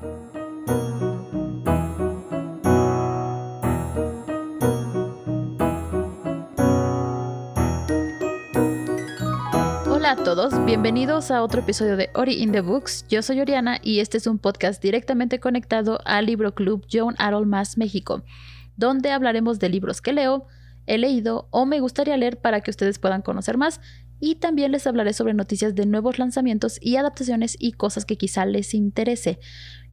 [0.00, 0.12] Hola
[10.12, 13.06] a todos, bienvenidos a otro episodio de Ori in the Books.
[13.08, 17.46] Yo soy Oriana y este es un podcast directamente conectado al Libro Club John Arol
[17.46, 18.22] Más México,
[18.76, 20.46] donde hablaremos de libros que leo,
[20.86, 23.80] he leído o me gustaría leer para que ustedes puedan conocer más
[24.20, 28.46] y también les hablaré sobre noticias de nuevos lanzamientos y adaptaciones y cosas que quizá
[28.46, 29.38] les interese.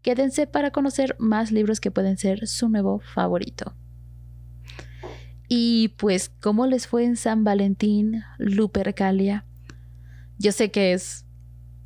[0.06, 3.74] Quédense para conocer más libros que pueden ser su nuevo favorito.
[5.48, 9.48] Y pues, ¿cómo les fue en San Valentín, Lupercalia?
[10.38, 11.26] Yo sé que es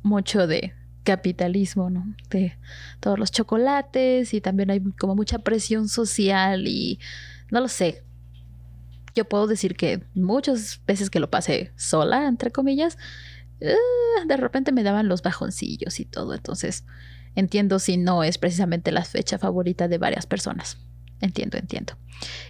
[0.02, 2.14] mucho de capitalismo, ¿no?
[2.28, 2.58] De
[3.00, 6.98] todos los chocolates y también hay como mucha presión social y
[7.50, 8.04] no lo sé
[9.14, 12.98] yo puedo decir que muchas veces que lo pasé sola, entre comillas,
[13.60, 13.74] eh,
[14.26, 16.34] de repente me daban los bajoncillos y todo.
[16.34, 16.84] Entonces,
[17.34, 20.78] entiendo si no es precisamente la fecha favorita de varias personas.
[21.20, 21.94] Entiendo, entiendo.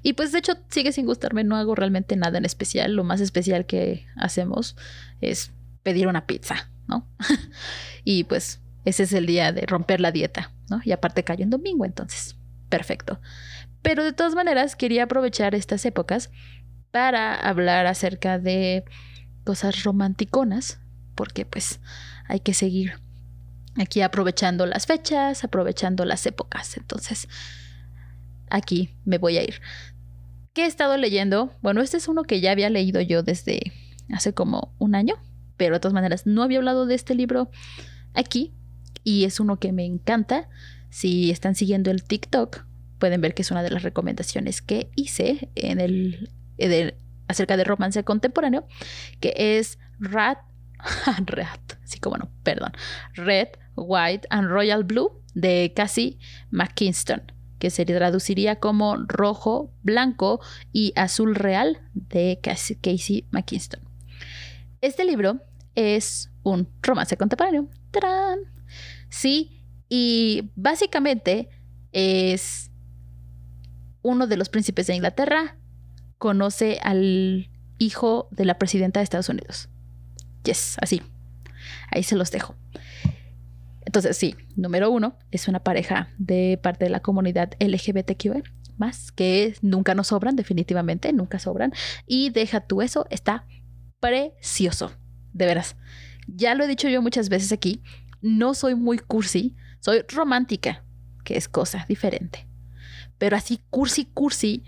[0.03, 2.95] Y pues de hecho sigue sin gustarme, no hago realmente nada en especial.
[2.95, 4.77] Lo más especial que hacemos
[5.21, 7.07] es pedir una pizza, ¿no?
[8.05, 10.81] y pues ese es el día de romper la dieta, ¿no?
[10.85, 12.37] Y aparte cayó en domingo, entonces,
[12.69, 13.21] perfecto.
[13.83, 16.31] Pero de todas maneras quería aprovechar estas épocas
[16.91, 18.85] para hablar acerca de
[19.45, 20.81] cosas romanticonas,
[21.15, 21.81] porque pues
[22.27, 23.01] hay que seguir
[23.77, 26.77] aquí aprovechando las fechas, aprovechando las épocas.
[26.77, 27.29] Entonces,
[28.51, 29.61] aquí me voy a ir.
[30.53, 31.55] ¿Qué he estado leyendo?
[31.63, 33.73] Bueno, este es uno que ya había leído yo desde
[34.13, 35.15] hace como un año,
[35.57, 37.51] pero de todas maneras no había hablado de este libro
[38.15, 38.53] aquí
[39.05, 40.49] y es uno que me encanta.
[40.91, 42.65] Si están siguiendo el TikTok,
[42.99, 46.31] pueden ver que es una de las recomendaciones que hice en el,
[47.29, 48.67] acerca de romance contemporáneo,
[49.21, 50.39] que es Rat,
[51.27, 52.73] Rat, sí como no, perdón,
[53.15, 56.19] Red, White and Royal Blue de Cassie
[56.51, 57.23] McKinston,
[57.59, 60.41] que se traduciría como rojo, blanco
[60.73, 63.81] y azul real de Cassie, Casey McKinston.
[64.81, 65.41] Este libro
[65.75, 67.69] es un romance contemporáneo.
[69.09, 71.49] Sí, y básicamente
[71.93, 72.71] es
[74.03, 75.57] uno de los príncipes de Inglaterra
[76.19, 79.70] conoce al hijo de la presidenta de Estados Unidos.
[80.45, 81.03] Yes, así.
[81.91, 82.55] Ahí se los dejo.
[83.85, 88.45] Entonces, sí, número uno, es una pareja de parte de la comunidad LGBTQ
[88.77, 91.73] más, que nunca nos sobran, definitivamente, nunca sobran.
[92.07, 93.47] Y deja tú eso, está
[94.01, 94.93] precioso,
[95.33, 95.77] de veras.
[96.27, 97.83] Ya lo he dicho yo muchas veces aquí,
[98.23, 100.85] no soy muy cursi, soy romántica,
[101.25, 102.51] que es cosa diferente
[103.21, 104.65] pero así cursi, cursi,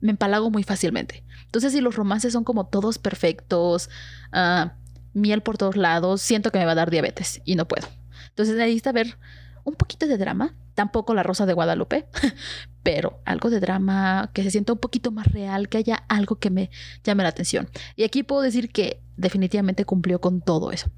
[0.00, 1.22] me empalago muy fácilmente.
[1.44, 3.88] Entonces, si los romances son como todos perfectos,
[4.32, 4.74] ah,
[5.14, 7.86] miel por todos lados, siento que me va a dar diabetes y no puedo.
[8.28, 9.18] Entonces, necesita ver
[9.64, 12.06] un poquito de drama, tampoco la Rosa de Guadalupe,
[12.82, 16.50] pero algo de drama que se sienta un poquito más real, que haya algo que
[16.50, 16.70] me
[17.04, 17.68] llame la atención.
[17.96, 20.90] Y aquí puedo decir que definitivamente cumplió con todo eso.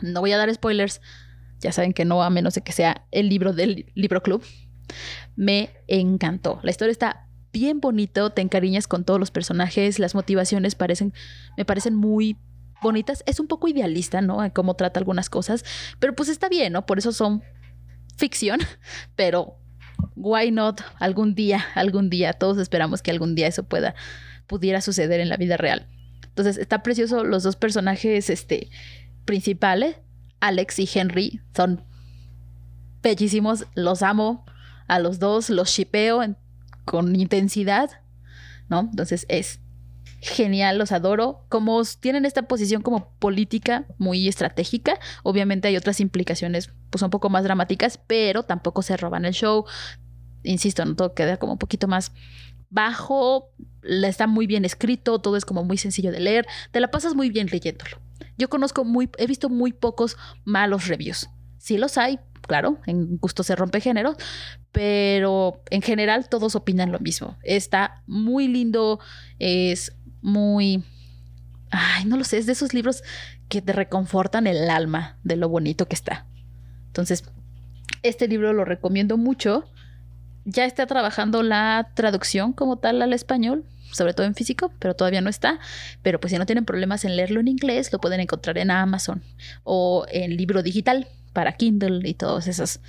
[0.00, 1.00] No voy a dar spoilers,
[1.58, 4.42] ya saben que no, a menos de que sea el libro del libro club,
[5.34, 6.60] me encantó.
[6.62, 11.12] La historia está bien bonito, te encariñas con todos los personajes, las motivaciones parecen,
[11.56, 12.36] me parecen muy
[12.82, 13.22] bonitas.
[13.26, 14.44] Es un poco idealista, ¿no?
[14.44, 15.64] En cómo trata algunas cosas,
[15.98, 16.86] pero pues está bien, ¿no?
[16.86, 17.42] Por eso son
[18.16, 18.60] ficción,
[19.16, 19.56] pero
[20.16, 23.94] why not algún día, algún día, todos esperamos que algún día eso pueda,
[24.46, 25.86] pudiera suceder en la vida real.
[26.22, 28.70] Entonces, está precioso los dos personajes este,
[29.24, 29.96] principales,
[30.40, 31.84] Alex y Henry, son
[33.02, 34.44] bellísimos, los amo
[34.86, 36.20] a los dos, los shipeo
[36.84, 37.90] con intensidad,
[38.68, 38.80] ¿no?
[38.80, 39.60] Entonces es
[40.20, 41.44] genial, los adoro.
[41.48, 47.30] Como tienen esta posición como política muy estratégica, obviamente hay otras implicaciones pues un poco
[47.30, 49.64] más dramáticas, pero tampoco se roban el show.
[50.42, 52.12] Insisto, no todo queda como un poquito más
[52.70, 53.50] bajo,
[53.82, 57.30] está muy bien escrito, todo es como muy sencillo de leer, te la pasas muy
[57.30, 57.98] bien leyéndolo.
[58.36, 61.28] Yo conozco muy, he visto muy pocos malos reviews.
[61.58, 64.16] Sí los hay, claro, en gusto se rompe género,
[64.70, 67.36] pero en general todos opinan lo mismo.
[67.42, 69.00] Está muy lindo,
[69.38, 70.84] es muy...
[71.70, 73.02] Ay, no lo sé, es de esos libros
[73.48, 76.26] que te reconfortan el alma de lo bonito que está.
[76.86, 77.24] Entonces,
[78.02, 79.70] este libro lo recomiendo mucho.
[80.44, 85.20] Ya está trabajando la traducción como tal al español, sobre todo en físico, pero todavía
[85.20, 85.58] no está.
[86.02, 89.22] Pero pues si no tienen problemas en leerlo en inglés, lo pueden encontrar en Amazon
[89.64, 92.80] o en libro digital para Kindle y todas esas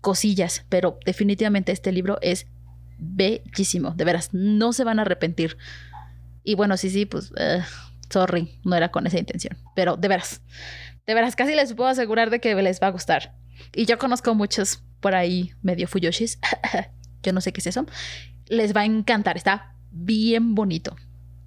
[0.00, 2.46] cosillas, pero definitivamente este libro es
[2.98, 5.56] bellísimo, de veras, no se van a arrepentir.
[6.44, 7.62] Y bueno, sí, sí, pues, uh,
[8.10, 10.42] sorry, no era con esa intención, pero de veras,
[11.06, 13.34] de veras, casi les puedo asegurar de que les va a gustar.
[13.74, 16.38] Y yo conozco muchos por ahí medio fuyoshis,
[17.22, 17.86] yo no sé qué es eso,
[18.46, 19.36] les va a encantar.
[19.36, 20.96] Está bien bonito.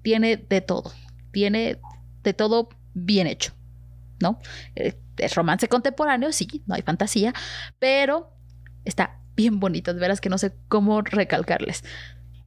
[0.02, 0.92] Tiene de todo.
[1.32, 1.78] Tiene
[2.22, 3.52] de todo bien hecho.
[4.20, 4.38] ¿No?
[4.74, 7.32] Eh, es romance contemporáneo, sí, no hay fantasía,
[7.78, 8.32] pero
[8.84, 9.94] está bien bonito.
[9.94, 11.84] De veras que no sé cómo recalcarles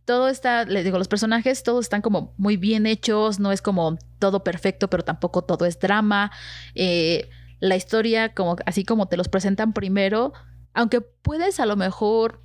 [0.10, 4.00] todo está, les digo, los personajes todos están como muy bien hechos, no es como
[4.18, 6.32] todo perfecto, pero tampoco todo es drama.
[6.74, 7.30] Eh,
[7.60, 10.34] la historia, como, así como te los presentan primero,
[10.74, 12.42] aunque puedes a lo mejor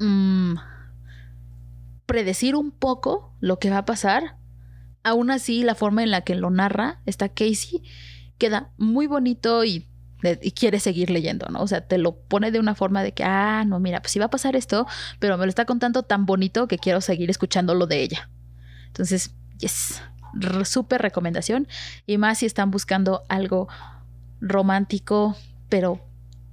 [0.00, 0.54] mm,
[2.06, 4.38] predecir un poco lo que va a pasar,
[5.04, 7.82] aún así la forma en la que lo narra esta Casey
[8.38, 9.86] queda muy bonito y
[10.22, 11.60] y quiere seguir leyendo, ¿no?
[11.60, 14.18] O sea, te lo pone de una forma de que, ah, no, mira, pues sí
[14.18, 14.86] va a pasar esto,
[15.18, 18.28] pero me lo está contando tan bonito que quiero seguir escuchando lo de ella.
[18.88, 20.02] Entonces, yes,
[20.64, 21.68] súper recomendación.
[22.06, 23.68] Y más si están buscando algo
[24.40, 25.36] romántico,
[25.68, 26.00] pero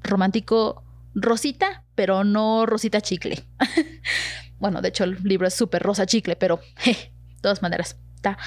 [0.03, 0.83] romántico
[1.15, 3.44] rosita, pero no rosita chicle.
[4.59, 7.11] bueno, de hecho el libro es súper rosa chicle, pero de
[7.41, 8.38] todas maneras, está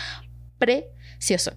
[0.59, 1.53] precioso.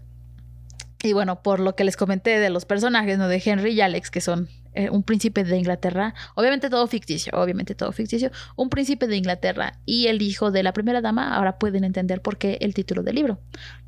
[1.03, 3.27] Y bueno, por lo que les comenté de los personajes, ¿no?
[3.27, 7.75] De Henry y Alex, que son eh, un príncipe de Inglaterra, obviamente todo ficticio, obviamente
[7.75, 11.83] todo ficticio, un príncipe de Inglaterra y el hijo de la primera dama, ahora pueden
[11.83, 13.39] entender por qué el título del libro.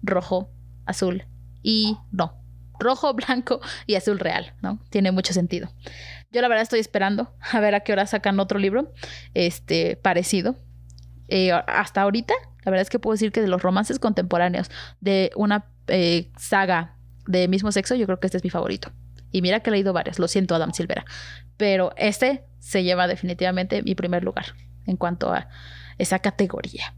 [0.02, 0.50] Rojo,
[0.86, 1.24] azul
[1.62, 2.44] y no,
[2.80, 4.80] rojo, blanco y azul real, ¿no?
[4.90, 5.72] Tiene mucho sentido.
[6.32, 8.92] Yo la verdad estoy esperando a ver a qué hora sacan otro libro,
[9.34, 10.56] este, parecido.
[11.28, 12.34] Eh, hasta ahorita,
[12.66, 14.70] la verdad es que puedo decir que de los romances contemporáneos
[15.00, 18.92] de una eh, saga de mismo sexo, yo creo que este es mi favorito.
[19.32, 21.06] Y mira que he leído varios, lo siento Adam Silvera,
[21.58, 24.46] pero este se lleva definitivamente mi primer lugar
[24.86, 25.50] en cuanto a
[25.98, 26.94] esa categoría.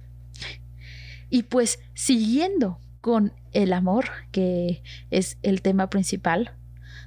[1.30, 6.56] Y pues siguiendo con el amor, que es el tema principal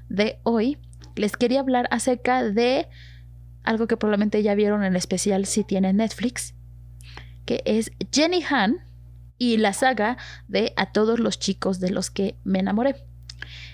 [0.08, 0.78] de hoy,
[1.16, 2.88] les quería hablar acerca de
[3.64, 6.54] algo que probablemente ya vieron en especial si tienen Netflix,
[7.44, 8.78] que es Jenny Han
[9.36, 10.16] y la saga
[10.48, 13.07] de A todos los chicos de los que me enamoré.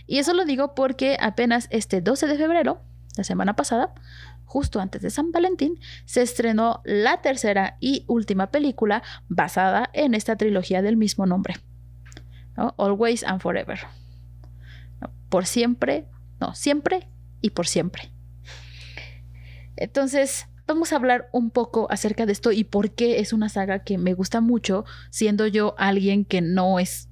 [0.06, 2.82] Y eso lo digo porque apenas este 12 de febrero,
[3.16, 3.94] la semana pasada,
[4.44, 10.36] justo antes de San Valentín, se estrenó la tercera y última película basada en esta
[10.36, 11.54] trilogía del mismo nombre.
[12.56, 13.80] Always and Forever.
[15.28, 16.06] Por siempre,
[16.40, 17.08] no, siempre
[17.40, 18.12] y por siempre.
[19.76, 23.80] Entonces, vamos a hablar un poco acerca de esto y por qué es una saga
[23.80, 27.08] que me gusta mucho, siendo yo alguien que no es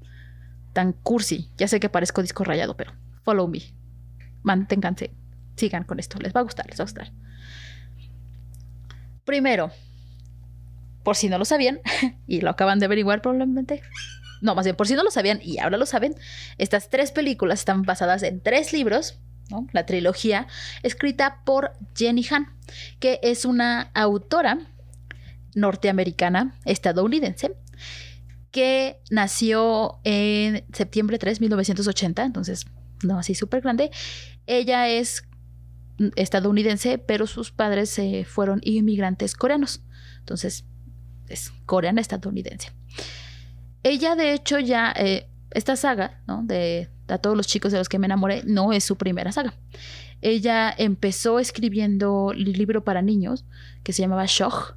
[0.72, 1.50] tan cursi.
[1.56, 2.92] Ya sé que parezco disco rayado, pero
[3.22, 3.60] follow me.
[4.42, 5.12] Manténganse,
[5.56, 6.18] sigan con esto.
[6.18, 7.12] Les va a gustar, les va a gustar.
[9.24, 9.70] Primero,
[11.02, 11.80] por si no lo sabían,
[12.26, 13.82] y lo acaban de averiguar probablemente.
[14.40, 16.16] No, más bien, por si no lo sabían y ahora lo saben,
[16.58, 19.20] estas tres películas están basadas en tres libros,
[19.72, 20.48] la trilogía,
[20.82, 22.48] escrita por Jenny Han,
[22.98, 24.58] que es una autora
[25.54, 27.54] norteamericana, estadounidense,
[28.52, 32.66] que nació en septiembre 3, 1980, entonces
[33.02, 33.90] no así súper grande.
[34.46, 35.24] Ella es
[36.16, 39.82] estadounidense, pero sus padres fueron inmigrantes coreanos.
[40.20, 40.64] Entonces,
[41.28, 42.72] es coreana estadounidense.
[43.82, 46.42] Ella, de hecho, ya, eh, esta saga, ¿no?
[46.44, 49.54] De a todos los chicos de los que me enamoré, no es su primera saga.
[50.22, 53.44] Ella empezó escribiendo libro para niños
[53.82, 54.76] que se llamaba Shock,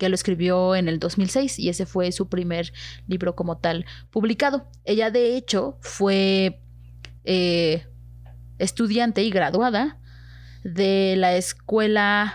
[0.00, 2.72] que lo escribió en el 2006 y ese fue su primer
[3.06, 4.66] libro como tal publicado.
[4.84, 6.62] Ella de hecho fue
[7.24, 7.86] eh,
[8.58, 10.00] estudiante y graduada
[10.64, 12.34] de la escuela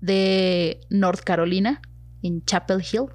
[0.00, 1.80] de North Carolina
[2.24, 3.06] en Chapel Hill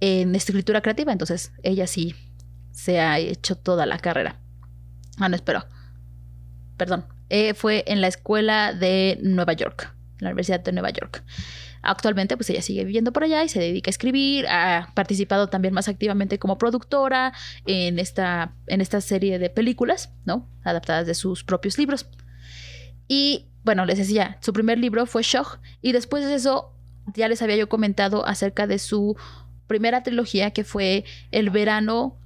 [0.00, 2.16] en escritura creativa, entonces ella sí
[2.72, 4.40] se ha hecho toda la carrera.
[5.18, 5.64] Ah, no, espero.
[6.76, 7.06] Perdón.
[7.30, 11.22] Eh, fue en la escuela de Nueva York, la Universidad de Nueva York.
[11.82, 14.46] Actualmente, pues ella sigue viviendo por allá y se dedica a escribir.
[14.48, 17.32] Ha participado también más activamente como productora
[17.66, 20.48] en esta, en esta serie de películas, ¿no?
[20.64, 22.06] Adaptadas de sus propios libros.
[23.06, 25.60] Y bueno, les decía, su primer libro fue Shock.
[25.82, 26.74] Y después de eso,
[27.14, 29.16] ya les había yo comentado acerca de su
[29.66, 32.18] primera trilogía, que fue El verano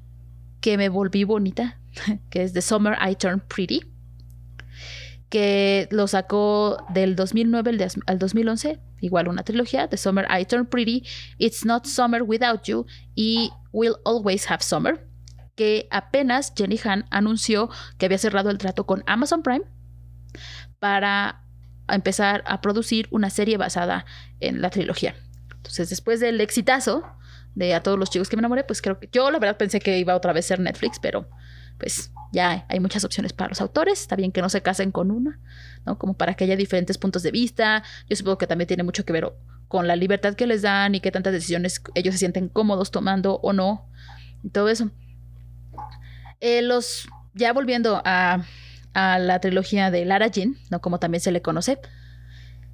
[0.60, 1.80] que me volví bonita,
[2.30, 3.92] que es The Summer I Turned Pretty
[5.32, 11.04] que lo sacó del 2009 al 2011, igual una trilogía, The Summer I Turn Pretty,
[11.36, 15.06] It's Not Summer Without You y We'll Always Have Summer,
[15.56, 17.68] que apenas Jenny Han anunció
[17.98, 19.64] que había cerrado el trato con Amazon Prime
[20.78, 21.44] para
[21.88, 24.06] empezar a producir una serie basada
[24.40, 25.14] en la trilogía.
[25.56, 27.04] Entonces, después del exitazo
[27.54, 29.80] de a todos los chicos que me enamoré, pues creo que yo la verdad pensé
[29.80, 31.28] que iba otra vez a ser Netflix, pero
[31.82, 35.10] pues ya hay muchas opciones para los autores, está bien que no se casen con
[35.10, 35.40] una,
[35.84, 35.98] ¿no?
[35.98, 37.82] Como para que haya diferentes puntos de vista.
[38.08, 39.32] Yo supongo que también tiene mucho que ver
[39.66, 43.40] con la libertad que les dan y qué tantas decisiones ellos se sienten cómodos tomando
[43.42, 43.88] o no.
[44.44, 44.92] Y todo eso.
[46.38, 48.44] Eh, los, ya volviendo a,
[48.94, 50.80] a, la trilogía de Lara Jean, ¿no?
[50.80, 51.80] Como también se le conoce,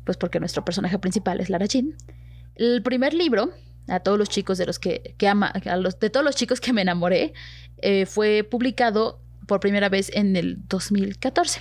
[0.05, 1.95] pues porque nuestro personaje principal es Lara Jean.
[2.57, 3.55] El primer libro,
[3.89, 6.83] a todos los chicos de los que, que ama, de todos los chicos que me
[6.83, 7.33] enamoré,
[7.79, 11.61] eh, fue publicado por primera vez en el 2014.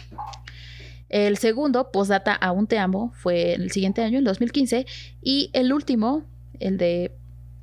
[1.10, 4.86] El segundo, Postdata Aún Te Amo, fue en el siguiente año, en 2015.
[5.22, 6.24] Y el último,
[6.60, 7.15] el de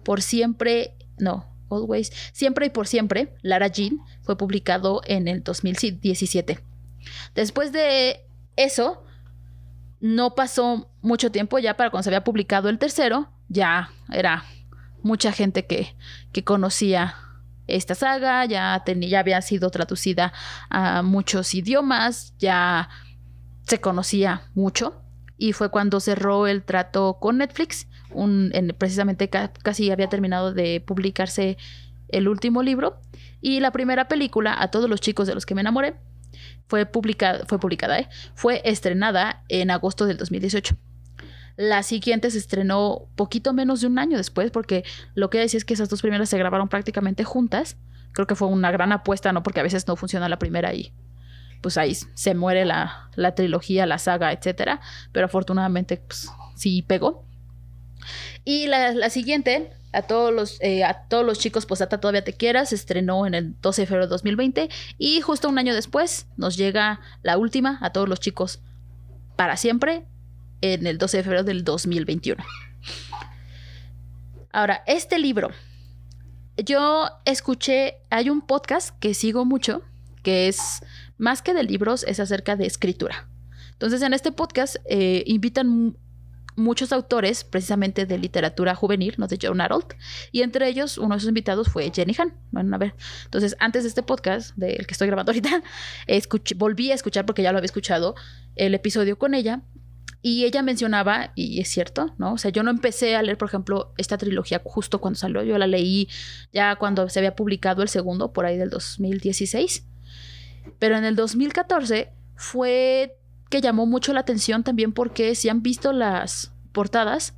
[0.03, 6.59] Por Siempre, no, Always, Siempre y por Siempre, Lara Jean, fue publicado en el 2017.
[7.35, 8.25] Después de
[8.57, 9.05] eso,
[10.01, 14.45] no pasó mucho tiempo ya para cuando se había publicado el tercero, ya era
[15.05, 15.95] mucha gente que,
[16.33, 17.15] que conocía
[17.67, 20.33] esta saga, ya, tenía, ya había sido traducida
[20.71, 22.89] a muchos idiomas, ya
[23.63, 25.01] se conocía mucho.
[25.37, 31.59] Y fue cuando cerró el trato con Netflix, un, precisamente casi había terminado de publicarse
[32.09, 33.01] el último libro.
[33.41, 35.97] Y la primera película, A todos los chicos de los que me enamoré,
[36.67, 38.09] fue publicada, fue, publicada ¿eh?
[38.35, 40.77] fue estrenada en agosto del 2018.
[41.57, 44.85] La siguiente se estrenó poquito menos de un año después, porque
[45.15, 47.77] lo que decía es que esas dos primeras se grabaron prácticamente juntas.
[48.13, 49.43] Creo que fue una gran apuesta, ¿no?
[49.43, 50.93] Porque a veces no funciona la primera y
[51.61, 54.81] pues ahí se muere la, la trilogía, la saga, etcétera.
[55.13, 57.25] Pero afortunadamente, pues sí pegó.
[58.45, 62.25] Y la, la siguiente, a todos los, eh, a todos los chicos, pues hasta todavía
[62.25, 64.69] te quieras, se estrenó en el 12 de febrero de 2020
[64.99, 68.61] y justo un año después nos llega la última, a todos los chicos
[69.37, 70.05] para siempre,
[70.61, 72.43] en el 12 de febrero del 2021.
[74.53, 75.51] Ahora, este libro,
[76.57, 79.83] yo escuché, hay un podcast que sigo mucho,
[80.23, 80.81] que es
[81.19, 83.29] más que de libros, es acerca de escritura.
[83.73, 85.97] Entonces, en este podcast eh, invitan
[86.57, 89.97] muchos autores, precisamente de literatura juvenil, no de John Arnold,
[90.31, 92.35] y entre ellos uno de sus invitados fue Jenny Han.
[92.53, 92.95] Bueno, a ver,
[93.25, 95.63] entonces antes de este podcast, del que estoy grabando ahorita,
[96.57, 98.15] volví a escuchar, porque ya lo había escuchado,
[98.57, 99.63] el episodio con ella,
[100.27, 102.33] y ella mencionaba, y es cierto, ¿no?
[102.33, 105.59] O sea, yo no empecé a leer, por ejemplo, esta trilogía justo cuando salió, yo
[105.59, 106.09] la leí
[106.51, 109.87] ya cuando se había publicado el segundo, por ahí del 2016.
[110.79, 113.19] Pero en el 2014 fue
[113.51, 117.35] que llamó mucho la atención también porque si han visto las portadas,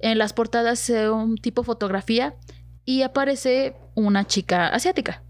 [0.00, 2.34] en las portadas se un tipo fotografía
[2.84, 5.22] y aparece una chica asiática.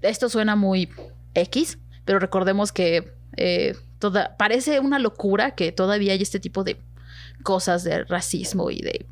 [0.00, 0.88] Esto suena muy
[1.34, 3.76] X, pero recordemos que eh,
[4.38, 6.80] parece una locura que todavía hay este tipo de
[7.42, 9.06] cosas de racismo y de,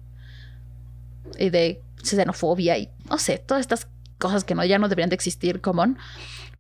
[1.38, 5.16] y de xenofobia y no sé, todas estas cosas que no, ya no deberían de
[5.16, 5.98] existir común.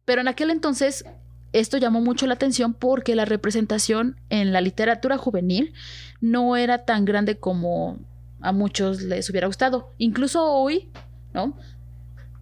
[0.04, 1.04] Pero en aquel entonces
[1.52, 5.72] esto llamó mucho la atención porque la representación en la literatura juvenil
[6.20, 7.98] no era tan grande como
[8.40, 9.92] a muchos les hubiera gustado.
[9.98, 10.90] Incluso hoy,
[11.34, 11.56] ¿no?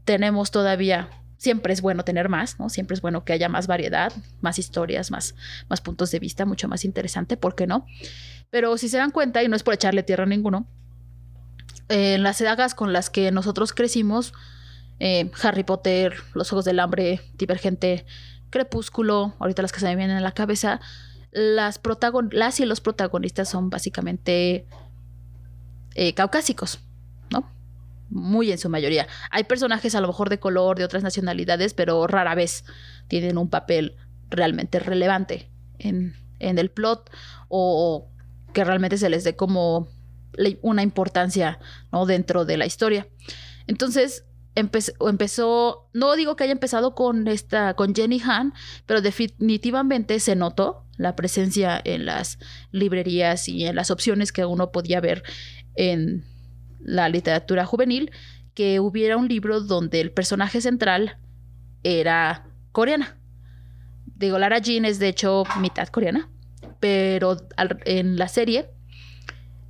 [0.05, 2.69] Tenemos todavía siempre es bueno tener más, ¿no?
[2.69, 5.35] Siempre es bueno que haya más variedad, más historias, más,
[5.71, 7.87] más puntos de vista, mucho más interesante, ¿por qué no?
[8.51, 10.67] Pero si se dan cuenta, y no es por echarle tierra a ninguno,
[11.89, 14.35] en las sagas con las que nosotros crecimos,
[15.01, 18.05] eh, Harry Potter, Los Juegos del Hambre, Divergente,
[18.51, 20.81] Crepúsculo, ahorita las que se me vienen a la cabeza,
[21.31, 21.81] las,
[22.33, 24.67] las y los protagonistas son básicamente
[25.95, 26.81] eh, caucásicos.
[28.11, 29.07] Muy en su mayoría.
[29.31, 32.65] Hay personajes a lo mejor de color, de otras nacionalidades, pero rara vez
[33.09, 33.97] tienen un papel
[34.31, 37.11] realmente relevante en, el plot
[37.49, 38.11] o
[38.53, 39.89] que realmente se les dé como
[40.63, 41.59] una importancia
[41.93, 42.07] ¿no?
[42.07, 43.09] dentro de la historia.
[43.67, 44.25] Entonces,
[44.55, 48.55] empezó, no digo que haya empezado con esta, con Jenny Han,
[48.87, 52.39] pero definitivamente se notó la presencia en las
[52.73, 55.23] librerías y en las opciones que uno podía ver
[55.75, 56.25] en
[56.81, 58.11] la literatura juvenil
[58.55, 61.17] que hubiera un libro donde el personaje central
[61.83, 63.17] era coreana.
[64.17, 66.29] Digo, Lara Jean es de hecho mitad coreana,
[66.81, 67.37] pero
[67.85, 68.69] en la serie,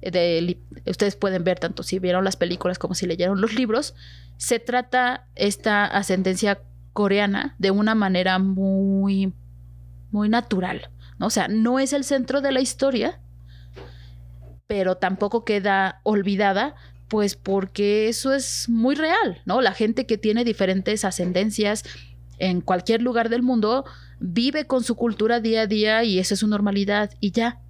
[0.01, 3.95] de, ustedes pueden ver tanto si vieron las películas como si leyeron los libros,
[4.39, 6.63] se trata esta ascendencia
[6.93, 9.35] coreana de una manera muy,
[10.11, 10.91] muy natural.
[11.19, 11.27] ¿no?
[11.27, 13.21] O sea, no es el centro de la historia,
[14.67, 16.75] pero tampoco queda olvidada
[17.09, 19.61] pues porque eso es muy real, ¿no?
[19.61, 21.85] La gente que tiene diferentes ascendencias
[22.39, 23.85] en cualquier lugar del mundo
[24.21, 27.61] vive con su cultura día a día y esa es su normalidad y ya,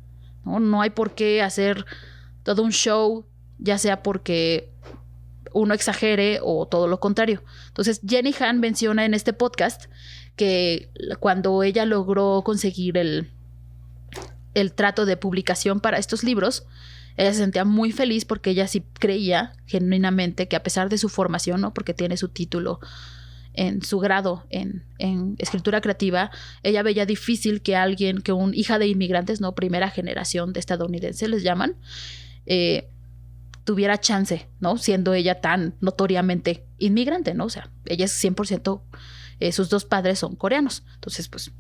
[0.45, 0.61] ¿no?
[0.61, 1.87] No hay por qué hacer
[2.42, 3.26] todo un show,
[3.59, 4.71] ya sea porque
[5.52, 7.42] uno exagere o todo lo contrario.
[7.68, 9.87] Entonces, Jenny Han menciona en este podcast
[10.37, 10.90] que
[11.21, 13.30] cuando ella logró conseguir el,
[14.54, 16.66] el trato de publicación para estos libros,
[17.18, 21.08] ella se sentía muy feliz porque ella sí creía genuinamente que a pesar de su
[21.08, 21.75] formación, ¿no?
[21.75, 22.78] porque tiene su título
[23.54, 24.84] en su grado en,
[25.38, 26.30] escritura creativa,
[26.62, 31.28] ella veía difícil que alguien, que un hija de inmigrantes, no primera generación de estadounidenses
[31.28, 31.76] les llaman,
[32.46, 32.88] eh,
[33.64, 34.78] tuviera chance, ¿no?
[34.78, 37.46] Siendo ella tan notoriamente inmigrante, ¿no?
[37.46, 38.80] O sea, ella es 100%,
[39.40, 40.84] eh, sus dos padres son coreanos.
[40.94, 41.50] Entonces, pues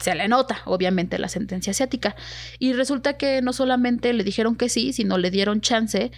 [0.00, 2.16] se le nota, obviamente, la sentencia asiática.
[2.58, 6.12] Y resulta que no solamente le dijeron que sí, sino le dieron chance,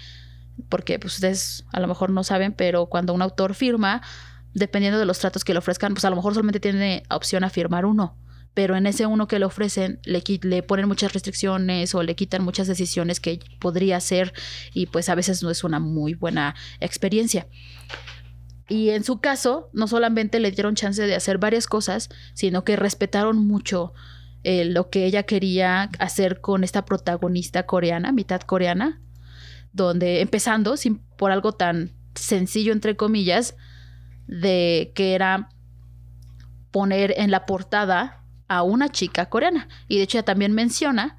[0.68, 4.02] porque pues ustedes a lo mejor no saben, pero cuando un autor firma,
[4.54, 7.50] dependiendo de los tratos que le ofrezcan, pues a lo mejor solamente tiene opción a
[7.50, 8.16] firmar uno.
[8.52, 12.42] Pero en ese uno que le ofrecen, le, le ponen muchas restricciones o le quitan
[12.42, 14.32] muchas decisiones que podría hacer
[14.74, 17.46] y pues a veces no es una muy buena experiencia.
[18.70, 22.76] Y en su caso, no solamente le dieron chance de hacer varias cosas, sino que
[22.76, 23.92] respetaron mucho
[24.44, 29.02] eh, lo que ella quería hacer con esta protagonista coreana, mitad coreana,
[29.72, 30.76] donde empezando
[31.18, 33.56] por algo tan sencillo, entre comillas,
[34.28, 35.48] de que era
[36.70, 39.66] poner en la portada a una chica coreana.
[39.88, 41.18] Y de hecho ella también menciona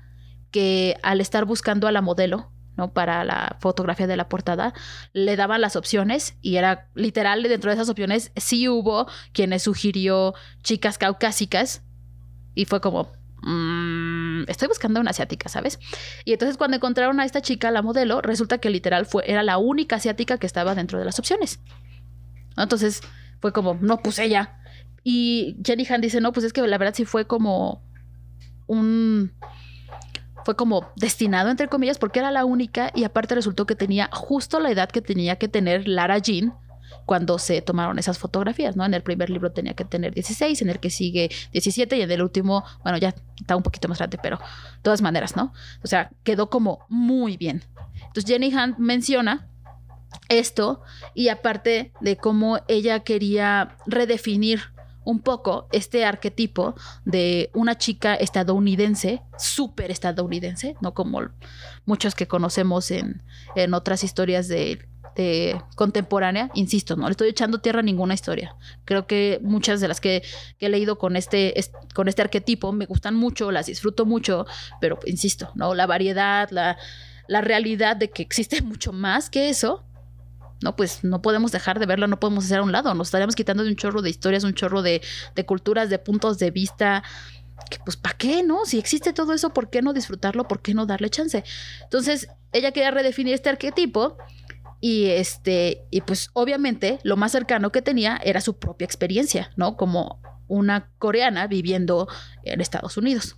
[0.51, 2.50] que al estar buscando a la modelo,
[2.90, 4.74] Para la fotografía de la portada,
[5.14, 10.34] le daban las opciones y era literal dentro de esas opciones sí hubo quienes sugirió
[10.64, 11.84] chicas caucásicas
[12.56, 13.12] y fue como,
[13.44, 15.80] mm, estoy buscando una asiática, ¿sabes?
[16.26, 19.58] Y entonces cuando encontraron a esta chica, la modelo, resulta que literal fue, era la
[19.58, 21.60] única asiática que estaba dentro de las opciones.
[22.58, 23.02] Entonces
[23.40, 24.58] fue como, no, pues ella.
[25.04, 27.84] Y Jenny Han dice, no, pues es que la verdad sí fue como
[28.68, 29.34] un
[30.46, 34.60] fue como destinado, entre comillas, porque era la única y aparte resultó que tenía justo
[34.60, 36.54] la edad que tenía que tener Lara Jean
[37.06, 38.86] cuando se tomaron esas fotografías, ¿no?
[38.86, 42.12] En el primer libro tenía que tener 16, en el que sigue 17 y en
[42.12, 45.54] el último, bueno, ya está un poquito más grande, pero de todas maneras, ¿no?
[45.84, 47.64] O sea, quedó como muy bien.
[48.08, 49.48] Entonces Jenny Hunt menciona
[50.30, 50.82] esto
[51.14, 54.62] y aparte de cómo ella quería redefinir
[55.03, 61.22] un poco este arquetipo de una chica estadounidense, súper estadounidense, no como
[61.85, 63.24] muchos que conocemos en,
[63.74, 64.79] otras historias de,
[65.75, 68.55] contemporánea, insisto, no le estoy echando tierra a ninguna historia.
[68.85, 70.24] Creo que muchas de las que,
[70.59, 71.53] he leído con este,
[71.94, 74.46] con este arquetipo me gustan mucho, las disfruto mucho,
[74.79, 75.75] pero insisto, ¿no?
[75.75, 76.77] La variedad, la,
[77.27, 79.83] la realidad de que existe mucho más que eso,
[80.62, 83.36] no, pues no podemos dejar de verlo, no podemos hacer a un lado, nos estaríamos
[83.36, 85.02] quitando de un chorro de historias, un chorro de,
[85.46, 87.04] culturas, de puntos de vista,
[87.84, 88.66] pues ¿para qué, no?
[88.66, 90.48] Si existe todo eso, ¿por qué no disfrutarlo?
[90.48, 91.44] ¿Por qué no darle chance?
[91.84, 94.18] Entonces, ella quería redefinir este arquetipo
[94.80, 99.78] y este, y pues obviamente lo más cercano que tenía era su propia experiencia, ¿no?
[99.78, 102.08] Como una coreana viviendo
[102.44, 103.38] en Estados Unidos.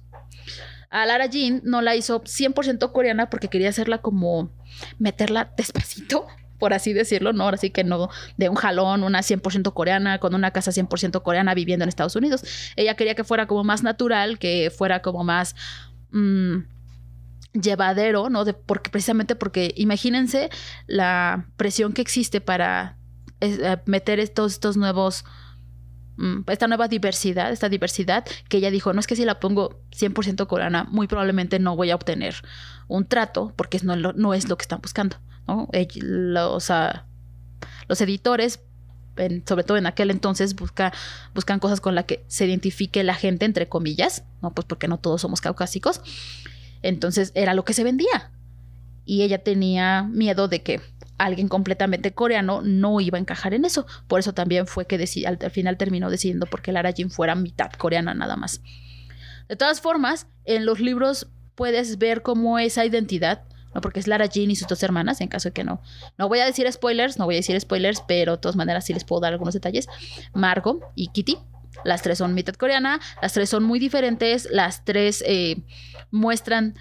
[0.89, 4.51] A Lara Jean no la hizo 100% coreana porque quería hacerla como
[4.99, 6.27] meterla despacito
[6.63, 7.43] por así decirlo, ¿no?
[7.43, 11.53] Ahora sí que no de un jalón, una 100% coreana, con una casa 100% coreana
[11.53, 12.45] viviendo en Estados Unidos.
[12.77, 15.57] Ella quería que fuera como más natural, que fuera como más...
[16.11, 16.59] Mm,
[17.51, 18.45] llevadero, ¿no?
[18.45, 20.49] De, porque precisamente porque imagínense
[20.87, 22.97] la presión que existe para
[23.41, 25.25] eh, meter estos, estos nuevos
[26.15, 29.81] mm, esta nueva diversidad, esta diversidad que ella dijo, no es que si la pongo
[29.91, 32.35] 100% coreana, muy probablemente no voy a obtener
[32.87, 35.17] un trato porque no, no es lo que están buscando.
[35.47, 36.71] Los,
[37.87, 38.59] los editores,
[39.45, 40.93] sobre todo en aquel entonces, busca,
[41.33, 44.53] buscan cosas con las que se identifique la gente, entre comillas, ¿no?
[44.53, 46.01] Pues porque no todos somos caucásicos.
[46.81, 48.31] Entonces era lo que se vendía.
[49.05, 50.81] Y ella tenía miedo de que
[51.17, 53.85] alguien completamente coreano no iba a encajar en eso.
[54.07, 57.71] Por eso también fue que al, al, final terminó decidiendo porque Lara Jean fuera mitad
[57.71, 58.61] coreana nada más.
[59.47, 63.43] De todas formas, en los libros puedes ver cómo esa identidad
[63.73, 63.81] ¿no?
[63.81, 65.81] Porque es Lara Jean y sus dos hermanas, en caso de que no.
[66.17, 68.93] No voy a decir spoilers, no voy a decir spoilers, pero de todas maneras sí
[68.93, 69.87] les puedo dar algunos detalles.
[70.33, 71.37] Margot y Kitty.
[71.83, 75.63] Las tres son mitad coreana, las tres son muy diferentes, las tres eh,
[76.11, 76.75] muestran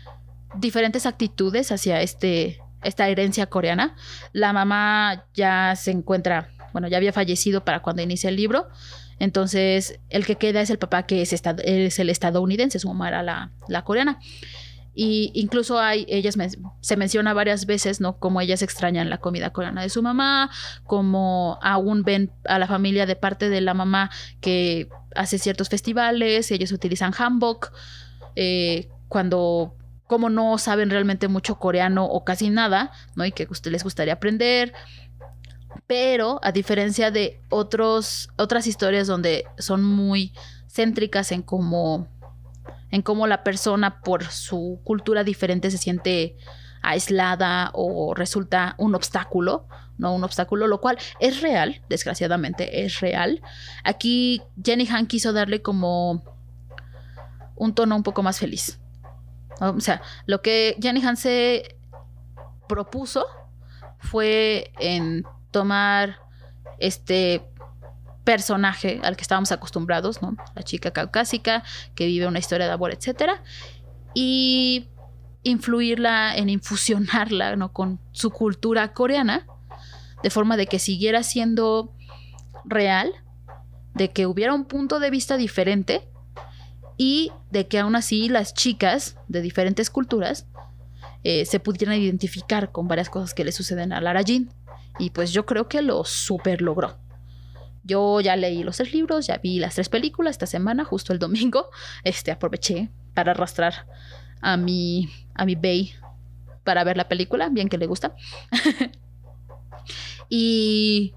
[0.55, 3.97] diferentes actitudes hacia este, esta herencia coreana.
[4.33, 8.69] La mamá ya se encuentra, bueno, ya había fallecido para cuando inicia el libro.
[9.19, 13.23] Entonces, el que queda es el papá que es, es el estadounidense, su mamá era
[13.23, 14.19] la, la coreana.
[14.95, 16.37] Y incluso hay, ellas
[16.81, 18.19] se menciona varias veces, ¿no?
[18.19, 20.51] Como ellas extrañan la comida coreana de su mamá,
[20.85, 26.51] como aún ven a la familia de parte de la mamá que hace ciertos festivales,
[26.51, 27.73] ellos utilizan hanbok,
[28.37, 29.77] eh, cuando
[30.07, 33.25] como no saben realmente mucho coreano o casi nada, ¿no?
[33.25, 34.75] Y que les gustaría aprender.
[35.87, 40.35] Pero a diferencia de otros, otras historias donde son muy
[40.69, 42.09] céntricas en cómo,
[42.93, 46.37] en cómo la persona por su cultura diferente se siente
[46.83, 49.67] aislada o resulta un obstáculo,
[49.99, 53.41] no un obstáculo, lo cual es real, desgraciadamente es real.
[53.83, 56.23] Aquí Jenny Han quiso darle como
[57.57, 58.79] un tono un poco más feliz.
[59.61, 61.77] O sea, lo que Jenny Han se
[62.69, 63.25] propuso
[63.99, 66.19] fue en tomar
[66.79, 67.43] este
[68.25, 70.37] personaje al que estábamos acostumbrados, ¿no?
[70.55, 73.43] La chica caucásica que vive una historia de amor, etcétera,
[74.15, 74.89] y
[75.43, 77.73] influirla, en infusionarla ¿no?
[77.73, 79.47] con su cultura coreana,
[80.23, 81.93] de forma de que siguiera siendo
[82.65, 83.13] real,
[83.95, 86.09] de que hubiera un punto de vista diferente
[86.97, 90.47] y de que aún así las chicas de diferentes culturas
[91.25, 94.51] eh, se pudieran identificar con varias cosas que le suceden a Lara Jean.
[94.99, 97.02] Y pues yo creo que lo super logró.
[97.85, 101.19] Yo ya leí los tres libros, ya vi las tres películas esta semana, justo el
[101.19, 101.71] domingo.
[102.05, 103.87] Este aproveché para arrastrar
[104.41, 105.95] a mi, a mi Bay
[106.65, 108.15] para ver la película, bien que le gusta.
[110.29, 111.15] y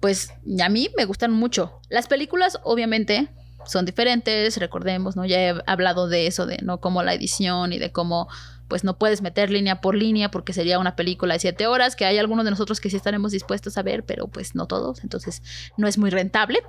[0.00, 1.80] pues a mí me gustan mucho.
[1.88, 3.28] Las películas, obviamente,
[3.64, 5.24] son diferentes, recordemos, ¿no?
[5.24, 8.28] Ya he hablado de eso, de no como la edición y de cómo
[8.72, 12.06] pues no puedes meter línea por línea porque sería una película de siete horas, que
[12.06, 15.42] hay algunos de nosotros que sí estaremos dispuestos a ver, pero pues no todos, entonces
[15.76, 16.62] no es muy rentable.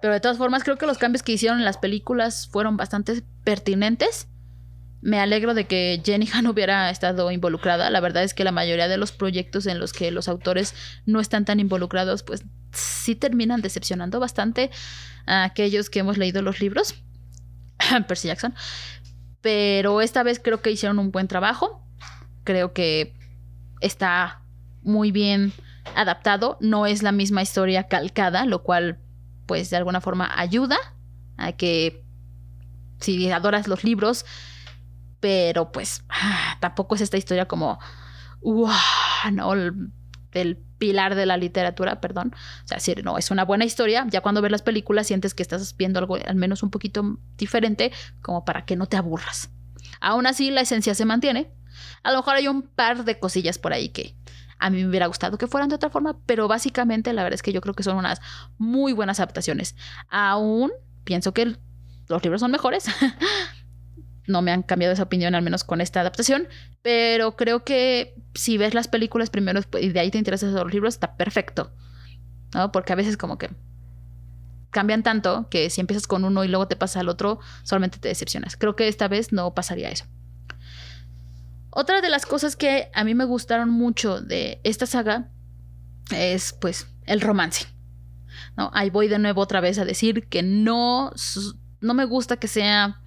[0.00, 3.24] Pero de todas formas creo que los cambios que hicieron en las películas fueron bastante
[3.42, 4.28] pertinentes
[5.00, 7.90] me alegro de que Jenny Han hubiera estado involucrada.
[7.90, 10.72] La verdad es que la mayoría de los proyectos en los que los autores
[11.04, 14.70] no están tan involucrados, pues sí terminan decepcionando bastante
[15.26, 16.94] a aquellos que hemos leído los libros.
[18.08, 18.54] Percy Jackson.
[19.40, 21.82] Pero esta vez creo que hicieron un buen trabajo.
[22.44, 23.14] Creo que
[23.80, 24.42] está
[24.82, 25.52] muy bien
[25.94, 26.56] adaptado.
[26.60, 28.98] No es la misma historia calcada, lo cual
[29.46, 30.76] pues de alguna forma ayuda
[31.38, 32.04] a que
[33.00, 34.26] si adoras los libros,
[35.20, 37.78] pero pues ah, tampoco es esta historia como,
[38.42, 38.70] wow,
[39.32, 42.34] no, el, pilar de la literatura, perdón.
[42.64, 44.06] O sea, si no, es una buena historia.
[44.08, 47.92] Ya cuando ves las películas sientes que estás viendo algo al menos un poquito diferente,
[48.22, 49.50] como para que no te aburras.
[50.00, 51.50] Aún así, la esencia se mantiene.
[52.02, 54.16] A lo mejor hay un par de cosillas por ahí que
[54.58, 57.42] a mí me hubiera gustado que fueran de otra forma, pero básicamente la verdad es
[57.42, 58.20] que yo creo que son unas
[58.58, 59.76] muy buenas adaptaciones.
[60.08, 60.72] Aún
[61.04, 61.56] pienso que
[62.08, 62.86] los libros son mejores,
[64.28, 66.46] no me han cambiado esa opinión, al menos con esta adaptación,
[66.82, 70.72] pero creo que si ves las películas primero y de ahí te interesas en los
[70.72, 71.72] libros, está perfecto,
[72.54, 72.70] ¿no?
[72.70, 73.50] Porque a veces como que
[74.70, 78.08] cambian tanto que si empiezas con uno y luego te pasa al otro, solamente te
[78.08, 78.56] decepcionas.
[78.56, 80.04] Creo que esta vez no pasaría eso.
[81.70, 85.30] Otra de las cosas que a mí me gustaron mucho de esta saga
[86.10, 87.66] es pues el romance.
[88.56, 88.70] ¿no?
[88.74, 91.12] Ahí voy de nuevo otra vez a decir que no,
[91.80, 93.00] no me gusta que sea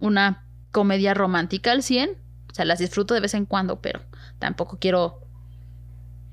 [0.00, 2.10] una comedia romántica al 100.
[2.50, 4.00] O sea, las disfruto de vez en cuando, pero
[4.38, 5.20] tampoco quiero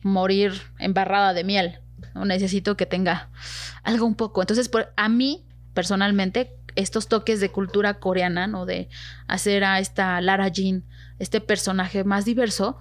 [0.02, 1.80] morir embarrada de miel.
[2.14, 3.30] Necesito que tenga
[3.84, 4.42] algo un poco.
[4.42, 8.66] Entonces, por, a mí, personalmente, estos toques de cultura coreana, ¿no?
[8.66, 8.90] De
[9.28, 10.84] hacer a esta Lara Jean,
[11.20, 12.78] este personaje más diverso,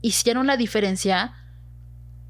[0.00, 1.34] hicieron la diferencia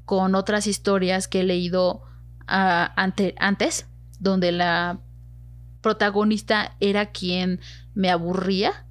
[0.05, 2.03] con otras historias que he leído
[2.47, 3.87] ah, ante, antes,
[4.19, 4.99] donde la
[5.81, 7.59] protagonista era quien
[7.93, 8.85] me aburría,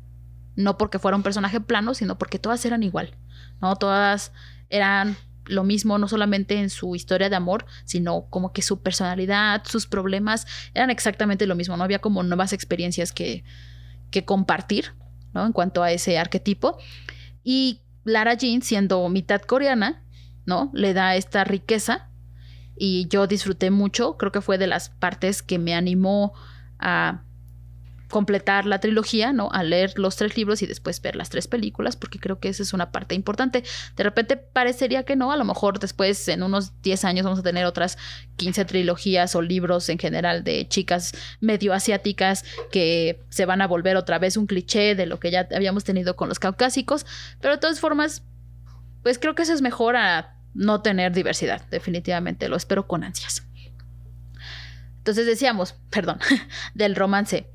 [0.57, 3.17] no porque fuera un personaje plano, sino porque todas eran igual,
[3.61, 3.77] ¿no?
[3.77, 4.33] Todas
[4.71, 9.63] eran lo mismo, no solamente en su historia de amor, sino como que su personalidad,
[9.65, 13.45] sus problemas eran exactamente lo mismo, no había como nuevas experiencias que,
[14.11, 14.93] que compartir,
[15.33, 15.47] ¿no?
[15.47, 16.79] En cuanto a ese arquetipo.
[17.43, 20.03] Y Lara Jean, siendo mitad coreana,
[20.45, 20.71] ¿no?
[20.75, 22.09] Le da esta riqueza
[22.77, 26.33] y yo disfruté mucho, creo que fue de las partes que me animó
[26.79, 27.23] a
[28.09, 29.51] completar la trilogía, ¿no?
[29.53, 32.63] A leer los tres libros y después ver las tres películas, porque creo que esa
[32.63, 33.63] es una parte importante.
[33.97, 37.43] De repente parecería que no, a lo mejor después en unos 10 años vamos a
[37.43, 37.99] tener otras
[38.37, 43.97] 15 trilogías o libros en general de chicas medio asiáticas que se van a volver
[43.97, 47.05] otra vez un cliché de lo que ya habíamos tenido con los caucásicos,
[47.41, 48.23] pero de todas formas,
[49.03, 53.48] pues creo que eso es mejor a no tener diversidad, definitivamente, lo espero con ansias.
[55.09, 56.19] Entonces decíamos, perdón,
[56.75, 57.49] del romance.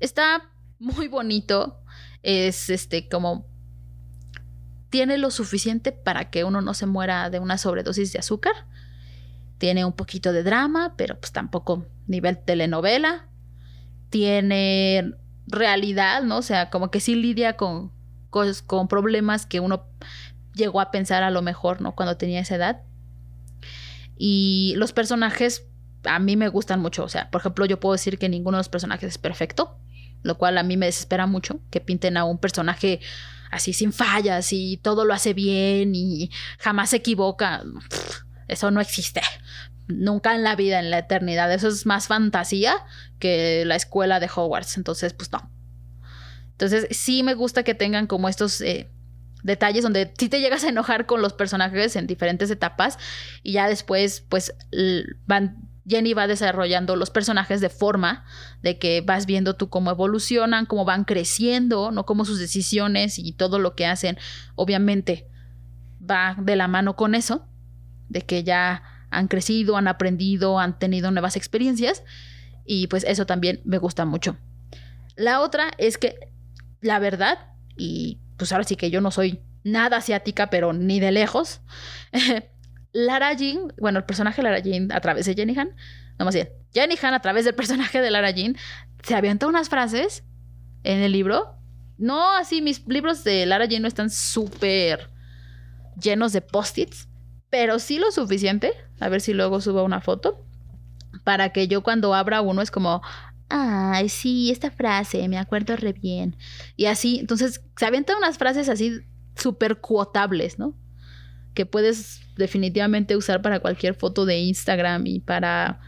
[0.00, 1.82] Está muy bonito.
[2.22, 3.46] Es este como
[4.88, 8.54] tiene lo suficiente para que uno no se muera de una sobredosis de azúcar.
[9.58, 13.28] Tiene un poquito de drama, pero pues tampoco nivel telenovela.
[14.08, 15.12] Tiene
[15.46, 16.38] realidad, ¿no?
[16.38, 17.92] O sea, como que sí lidia con,
[18.30, 19.90] con, con problemas que uno
[20.54, 21.94] llegó a pensar a lo mejor, ¿no?
[21.94, 22.82] Cuando tenía esa edad.
[24.16, 25.66] Y los personajes
[26.04, 27.04] a mí me gustan mucho.
[27.04, 29.78] O sea, por ejemplo, yo puedo decir que ninguno de los personajes es perfecto,
[30.22, 33.00] lo cual a mí me desespera mucho que pinten a un personaje
[33.50, 37.62] así sin fallas y todo lo hace bien y jamás se equivoca.
[38.48, 39.20] eso no existe.
[39.86, 41.52] Nunca en la vida, en la eternidad.
[41.52, 42.74] Eso es más fantasía
[43.18, 44.76] que la escuela de Hogwarts.
[44.76, 45.50] Entonces, pues no.
[46.52, 48.90] Entonces, sí me gusta que tengan como estos eh,
[49.42, 52.98] detalles donde sí te llegas a enojar con los personajes en diferentes etapas
[53.42, 54.54] y ya después, pues,
[55.26, 58.24] van Jenny va desarrollando los personajes de forma
[58.62, 63.32] de que vas viendo tú cómo evolucionan, cómo van creciendo, no cómo sus decisiones y
[63.32, 64.16] todo lo que hacen,
[64.54, 65.28] obviamente
[66.00, 67.46] va de la mano con eso,
[68.08, 72.02] de que ya han crecido, han aprendido, han tenido nuevas experiencias
[72.64, 74.36] y pues eso también me gusta mucho.
[75.16, 76.32] La otra es que
[76.80, 77.38] la verdad,
[77.76, 81.60] y pues ahora sí que yo no soy nada asiática, pero ni de lejos,
[82.94, 85.74] Lara Jean, bueno, el personaje de Lara Jean a través de Jenny Han,
[86.16, 88.56] no más bien, Jenny Han a través del personaje de Lara Jean,
[89.02, 90.24] se avienta unas frases
[90.84, 91.58] en el libro.
[91.98, 95.10] No, así, mis libros de Lara Jean no están súper
[96.00, 97.08] llenos de post-its,
[97.50, 98.72] pero sí lo suficiente.
[99.00, 100.46] A ver si luego subo una foto.
[101.24, 103.02] Para que yo cuando abra uno es como,
[103.48, 106.36] ay, sí, esta frase, me acuerdo re bien.
[106.76, 109.00] Y así, entonces se avientan unas frases así
[109.36, 110.74] súper cuotables, ¿no?
[111.54, 115.80] Que puedes definitivamente usar para cualquier foto de Instagram y para,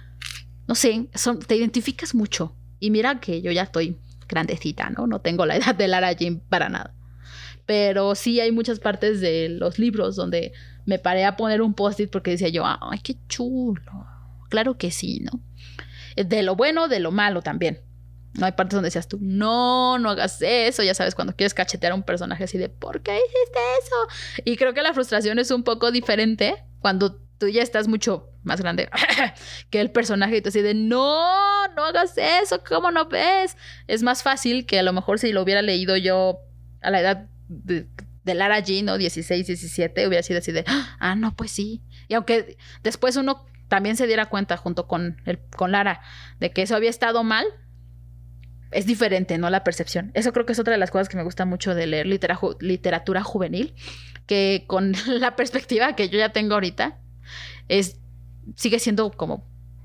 [0.66, 1.09] no sé,
[1.46, 2.55] te identificas mucho.
[2.79, 3.98] Y mira que yo ya estoy
[4.29, 5.07] grandecita, ¿no?
[5.07, 6.94] No tengo la edad de Lara Jean para nada.
[7.64, 10.52] Pero sí hay muchas partes de los libros donde
[10.85, 14.07] me paré a poner un post-it porque decía yo, ay, qué chulo.
[14.48, 15.40] Claro que sí, ¿no?
[16.14, 17.81] De lo bueno, de lo malo también.
[18.38, 20.83] No hay partes donde decías tú, no, no hagas eso.
[20.83, 24.42] Ya sabes, cuando quieres cachetear a un personaje así de, ¿por qué hiciste eso?
[24.44, 28.61] Y creo que la frustración es un poco diferente cuando tú ya estás mucho más
[28.61, 28.88] grande
[29.70, 33.57] que el personaje y tú así de, no, no hagas eso, ¿cómo no ves?
[33.87, 36.40] Es más fácil que a lo mejor si lo hubiera leído yo
[36.83, 37.88] a la edad de,
[38.25, 38.99] Lara Jean, ¿no?
[38.99, 41.83] 16, 17, hubiera sido así de, ah, no, pues sí.
[42.09, 46.01] Y aunque después uno también se diera cuenta junto con, el, con Lara
[46.40, 47.46] de que eso había estado mal,
[48.70, 49.50] es diferente, ¿no?
[49.50, 50.11] La percepción.
[50.14, 53.22] Eso creo que es otra de las cosas que me gusta mucho de leer literatura
[53.22, 53.74] juvenil,
[54.26, 56.98] que con la perspectiva que yo ya tengo ahorita,
[57.68, 57.98] es,
[58.57, 59.44] sigue siendo como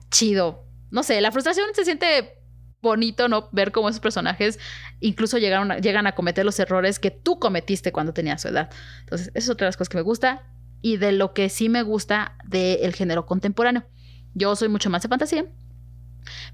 [0.10, 0.66] chido.
[0.90, 2.38] No sé, la frustración se siente
[2.82, 3.50] bonito, ¿no?
[3.52, 4.60] Ver cómo esos personajes
[5.00, 8.70] incluso llegaron llegan a cometer los errores que tú cometiste cuando tenías su edad.
[9.02, 10.44] Entonces, esa es otra de las cosas que me gusta
[10.82, 13.86] y de lo que sí me gusta del género contemporáneo.
[14.34, 15.46] Yo soy mucho más de fantasía,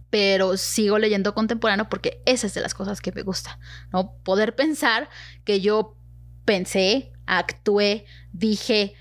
[0.09, 3.59] pero sigo leyendo contemporáneo porque esa es de las cosas que me gusta,
[3.91, 4.13] ¿no?
[4.23, 5.09] Poder pensar
[5.43, 5.97] que yo
[6.45, 8.95] pensé, actué, dije,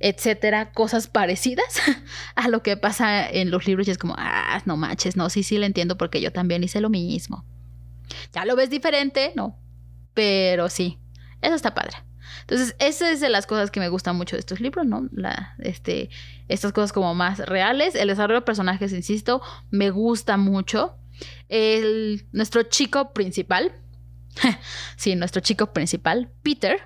[0.00, 1.80] etcétera, cosas parecidas
[2.34, 5.42] a lo que pasa en los libros y es como, ah, no manches, no, sí,
[5.42, 7.44] sí lo entiendo porque yo también hice lo mismo.
[8.32, 9.58] Ya lo ves diferente, ¿no?
[10.14, 10.98] Pero sí,
[11.42, 11.98] eso está padre.
[12.40, 15.08] Entonces, esa es de las cosas que me gustan mucho de estos libros, ¿no?
[15.12, 16.10] La, este,
[16.48, 17.94] estas cosas como más reales.
[17.94, 20.96] El desarrollo de personajes, insisto, me gusta mucho.
[21.48, 23.72] El, nuestro chico principal,
[24.96, 26.80] sí, nuestro chico principal, Peter,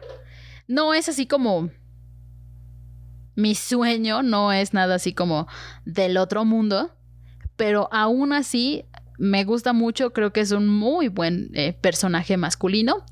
[0.67, 1.71] no es así como
[3.37, 5.47] mi sueño, no es nada así como
[5.85, 6.97] del otro mundo,
[7.57, 8.85] pero aún así
[9.19, 13.05] me gusta mucho, creo que es un muy buen eh, personaje masculino.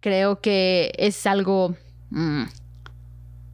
[0.00, 1.76] Creo que es algo
[2.10, 2.44] mm,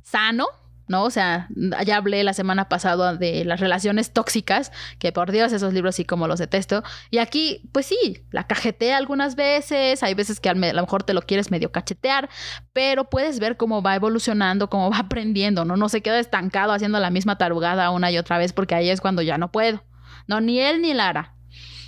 [0.02, 0.46] sano,
[0.88, 1.04] ¿no?
[1.04, 1.48] O sea,
[1.84, 6.04] ya hablé la semana pasada de las relaciones tóxicas, que por Dios esos libros sí
[6.04, 6.82] como los detesto.
[7.10, 11.14] Y aquí, pues sí, la cajetea algunas veces, hay veces que a lo mejor te
[11.14, 12.28] lo quieres medio cachetear,
[12.72, 15.76] pero puedes ver cómo va evolucionando, cómo va aprendiendo, ¿no?
[15.76, 19.00] No se queda estancado haciendo la misma tarugada una y otra vez, porque ahí es
[19.00, 19.82] cuando ya no puedo.
[20.28, 21.34] No, ni él ni Lara.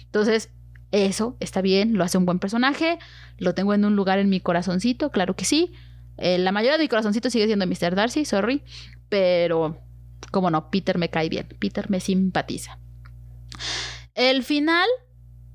[0.05, 0.51] Entonces,
[0.91, 2.99] eso está bien, lo hace un buen personaje,
[3.39, 5.73] lo tengo en un lugar en mi corazoncito, claro que sí.
[6.17, 7.95] Eh, la mayoría de mi corazoncito sigue siendo Mr.
[7.95, 8.63] Darcy, sorry,
[9.09, 9.81] pero
[10.31, 12.79] como no, Peter me cae bien, Peter me simpatiza.
[14.15, 14.89] El final,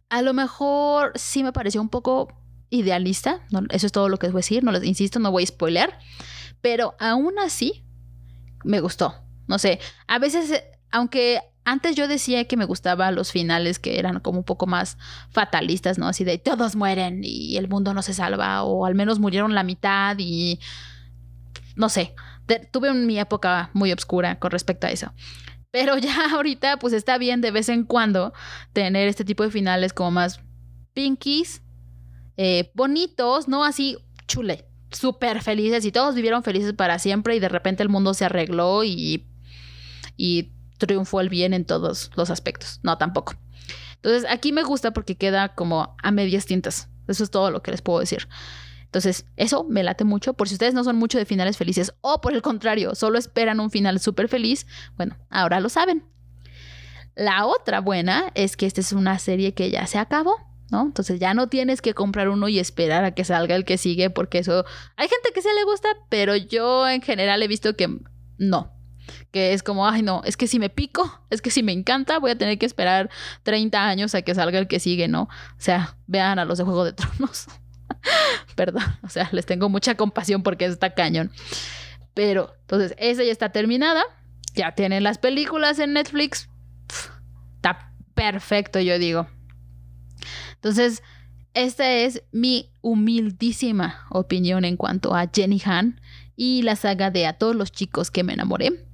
[0.09, 2.27] a lo mejor sí me pareció un poco
[2.69, 5.43] idealista, eso es todo lo que les voy a decir, no les insisto, no voy
[5.43, 5.93] a spoiler,
[6.61, 7.83] pero aún así
[8.63, 9.15] me gustó.
[9.47, 14.19] No sé, a veces, aunque antes yo decía que me gustaban los finales que eran
[14.19, 14.97] como un poco más
[15.29, 16.07] fatalistas, ¿no?
[16.07, 19.63] Así de todos mueren y el mundo no se salva, o al menos murieron la
[19.63, 20.59] mitad y
[21.75, 22.15] no sé.
[22.71, 25.13] tuve mi época muy oscura con respecto a eso.
[25.71, 28.33] Pero ya ahorita, pues está bien de vez en cuando
[28.73, 30.41] tener este tipo de finales como más
[30.93, 31.61] pinkies,
[32.37, 33.63] eh, bonitos, ¿no?
[33.63, 33.97] Así
[34.27, 38.25] chule, súper felices y todos vivieron felices para siempre y de repente el mundo se
[38.25, 39.27] arregló y
[40.15, 40.51] y
[40.85, 42.79] triunfó el bien en todos los aspectos.
[42.83, 43.35] No, tampoco.
[43.95, 46.89] Entonces, aquí me gusta porque queda como a medias tintas.
[47.07, 48.27] Eso es todo lo que les puedo decir.
[48.83, 50.33] Entonces, eso me late mucho.
[50.33, 53.59] Por si ustedes no son mucho de finales felices o por el contrario, solo esperan
[53.59, 54.67] un final súper feliz,
[54.97, 56.05] bueno, ahora lo saben.
[57.15, 60.35] La otra buena es que esta es una serie que ya se acabó.
[60.73, 60.81] ¿no?
[60.81, 64.09] Entonces ya no tienes que comprar uno y esperar a que salga el que sigue,
[64.09, 64.65] porque eso
[64.97, 67.99] hay gente que se le gusta, pero yo en general he visto que
[68.39, 68.73] no.
[69.31, 72.19] Que es como, ay, no, es que si me pico, es que si me encanta,
[72.19, 73.09] voy a tener que esperar
[73.43, 75.23] 30 años a que salga el que sigue, ¿no?
[75.23, 77.47] O sea, vean a los de Juego de Tronos.
[78.55, 81.31] Perdón, o sea, les tengo mucha compasión porque está cañón.
[82.13, 84.03] Pero, entonces, esa ya está terminada.
[84.55, 86.49] Ya tienen las películas en Netflix.
[87.55, 89.27] está perfecto, yo digo.
[90.55, 91.01] Entonces,
[91.53, 95.99] esta es mi humildísima opinión en cuanto a Jenny Han
[96.35, 98.85] y la saga de A todos los chicos que me enamoré.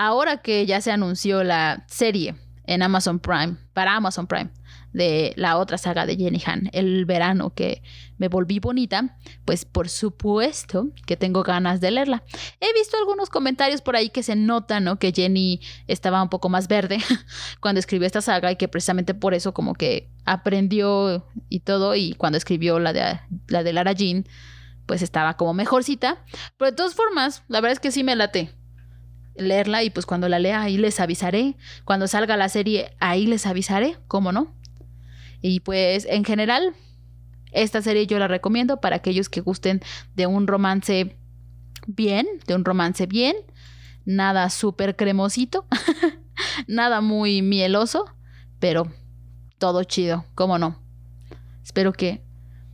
[0.00, 4.50] Ahora que ya se anunció la serie en Amazon Prime, para Amazon Prime,
[4.92, 7.82] de la otra saga de Jenny Han, el verano que
[8.16, 12.22] me volví bonita, pues por supuesto que tengo ganas de leerla.
[12.60, 15.00] He visto algunos comentarios por ahí que se nota, ¿no?
[15.00, 16.98] Que Jenny estaba un poco más verde
[17.60, 22.12] cuando escribió esta saga y que precisamente por eso como que aprendió y todo y
[22.12, 24.28] cuando escribió la de, la de Lara Jean,
[24.86, 26.24] pues estaba como mejorcita.
[26.56, 28.54] Pero de todas formas, la verdad es que sí me late
[29.38, 31.56] leerla y pues cuando la lea ahí les avisaré.
[31.84, 34.54] Cuando salga la serie ahí les avisaré, ¿cómo no?
[35.40, 36.74] Y pues en general,
[37.52, 39.80] esta serie yo la recomiendo para aquellos que gusten
[40.14, 41.16] de un romance
[41.86, 43.36] bien, de un romance bien,
[44.04, 45.66] nada súper cremosito,
[46.66, 48.04] nada muy mieloso,
[48.58, 48.90] pero
[49.58, 50.80] todo chido, ¿cómo no?
[51.62, 52.22] Espero que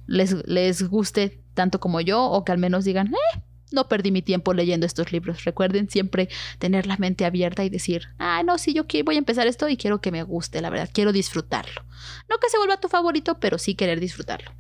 [0.07, 3.43] les, les guste tanto como yo o que al menos digan, eh,
[3.75, 5.45] no perdí mi tiempo leyendo estos libros.
[5.45, 9.47] Recuerden siempre tener la mente abierta y decir, ah, no, sí, yo voy a empezar
[9.47, 11.85] esto y quiero que me guste, la verdad, quiero disfrutarlo.
[12.29, 14.53] No que se vuelva tu favorito, pero sí querer disfrutarlo.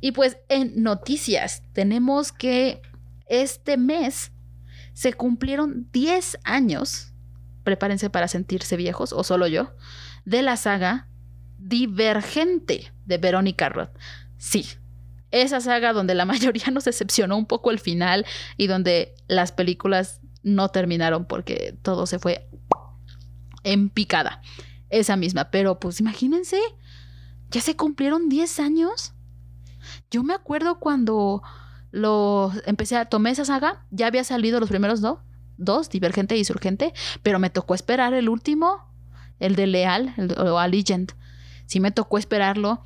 [0.00, 2.80] Y pues en noticias tenemos que
[3.28, 4.32] este mes
[4.92, 7.12] se cumplieron 10 años,
[7.64, 9.74] prepárense para sentirse viejos, o solo yo,
[10.24, 11.06] de la saga
[11.58, 13.90] Divergente de Verónica Roth.
[14.38, 14.66] Sí,
[15.30, 20.20] esa saga donde la mayoría nos decepcionó un poco el final y donde las películas
[20.42, 22.48] no terminaron porque todo se fue
[23.64, 24.42] en picada.
[24.88, 26.58] Esa misma, pero pues imagínense,
[27.50, 29.12] ya se cumplieron 10 años.
[30.10, 31.42] Yo me acuerdo cuando
[31.92, 35.18] lo empecé a tomé esa saga, ya había salido los primeros dos,
[35.56, 38.92] dos, Divergente y Surgente, pero me tocó esperar el último,
[39.38, 41.12] el de Leal, el, o Allegiant.
[41.66, 42.82] Sí me tocó esperarlo.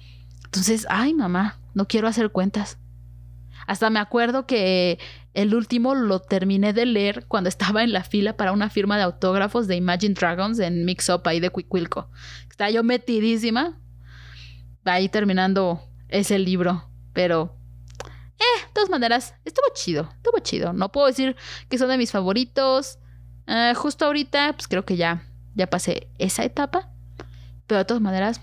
[0.55, 2.79] Entonces, ay, mamá, no quiero hacer cuentas.
[3.67, 5.01] Hasta me acuerdo que
[5.33, 9.03] el último lo terminé de leer cuando estaba en la fila para una firma de
[9.03, 12.09] autógrafos de Imagine Dragons en Mix Up ahí de Cuicuilco.
[12.49, 13.81] Estaba yo metidísima
[14.85, 16.89] ahí terminando ese libro.
[17.13, 17.57] Pero,
[18.39, 20.73] eh, de todas maneras, estuvo chido, estuvo chido.
[20.73, 21.35] No puedo decir
[21.69, 23.01] que son de mis favoritos.
[23.49, 26.93] Eh, justo ahorita, pues creo que ya, ya pasé esa etapa.
[27.67, 28.41] Pero de todas maneras,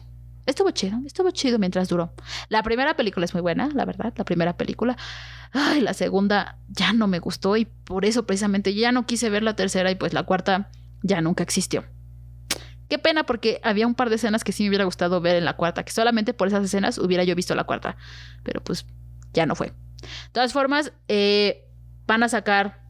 [0.51, 2.13] Estuvo chido, estuvo chido mientras duró.
[2.49, 4.97] La primera película es muy buena, la verdad, la primera película.
[5.53, 9.43] Ay, la segunda ya no me gustó y por eso precisamente ya no quise ver
[9.43, 10.69] la tercera y pues la cuarta
[11.03, 11.85] ya nunca existió.
[12.89, 15.45] Qué pena porque había un par de escenas que sí me hubiera gustado ver en
[15.45, 17.95] la cuarta, que solamente por esas escenas hubiera yo visto la cuarta,
[18.43, 18.85] pero pues
[19.31, 19.67] ya no fue.
[19.67, 21.65] De todas formas, eh,
[22.07, 22.81] van a sacar,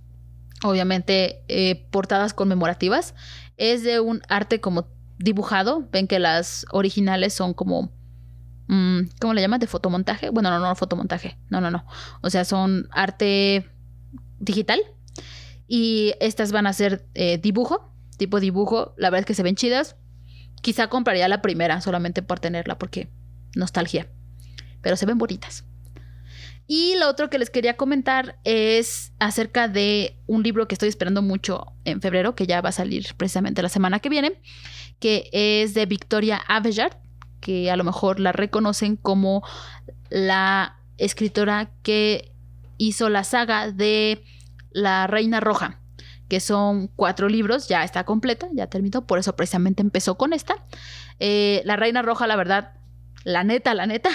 [0.63, 3.13] obviamente, eh, portadas conmemorativas.
[3.57, 4.87] Es de un arte como
[5.23, 5.87] dibujado.
[5.91, 7.91] Ven que las originales son como...
[8.67, 9.59] Mm, ¿Cómo le llaman?
[9.59, 10.29] ¿De fotomontaje?
[10.29, 11.37] Bueno, no, no, fotomontaje.
[11.49, 11.85] No, no, no.
[12.21, 13.69] O sea, son arte
[14.39, 14.81] digital.
[15.67, 18.93] Y estas van a ser eh, dibujo, tipo dibujo.
[18.97, 19.95] La verdad es que se ven chidas.
[20.61, 23.09] Quizá compraría la primera solamente por tenerla, porque
[23.55, 24.07] nostalgia.
[24.81, 25.65] Pero se ven bonitas.
[26.73, 31.21] Y lo otro que les quería comentar es acerca de un libro que estoy esperando
[31.21, 34.41] mucho en febrero, que ya va a salir precisamente la semana que viene,
[35.01, 36.95] que es de Victoria Aveyard,
[37.41, 39.45] que a lo mejor la reconocen como
[40.09, 42.31] la escritora que
[42.77, 44.23] hizo la saga de
[44.71, 45.81] La Reina Roja,
[46.29, 50.55] que son cuatro libros, ya está completa, ya terminó, por eso precisamente empezó con esta.
[51.19, 52.75] Eh, la Reina Roja, la verdad,
[53.25, 54.09] la neta, la neta,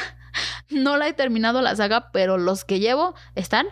[0.71, 3.67] no la he terminado la saga, pero los que llevo están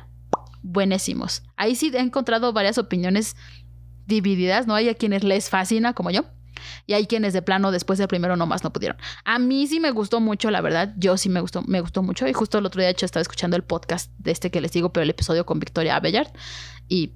[0.62, 1.42] buenísimos.
[1.56, 3.36] Ahí sí he encontrado varias opiniones
[4.06, 4.74] divididas, ¿no?
[4.74, 6.24] Hay a quienes les fascina, como yo,
[6.86, 8.98] y hay quienes de plano después del primero nomás no pudieron.
[9.24, 12.26] A mí sí me gustó mucho, la verdad, yo sí me gustó, me gustó mucho,
[12.26, 14.72] y justo el otro día, de hecho, estaba escuchando el podcast de este que les
[14.72, 16.28] digo, pero el episodio con Victoria Abellard,
[16.88, 17.14] y